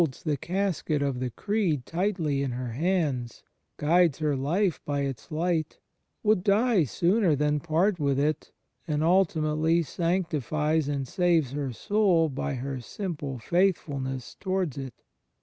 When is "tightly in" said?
1.85-2.51